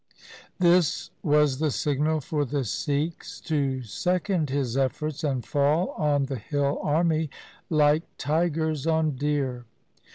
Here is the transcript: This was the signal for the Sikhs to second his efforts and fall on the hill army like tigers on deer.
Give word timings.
This 0.57 1.11
was 1.21 1.59
the 1.59 1.69
signal 1.69 2.21
for 2.21 2.43
the 2.43 2.63
Sikhs 2.63 3.39
to 3.41 3.83
second 3.83 4.49
his 4.49 4.75
efforts 4.75 5.23
and 5.23 5.45
fall 5.45 5.89
on 5.91 6.25
the 6.25 6.39
hill 6.39 6.79
army 6.81 7.29
like 7.69 8.01
tigers 8.17 8.87
on 8.87 9.11
deer. 9.15 9.65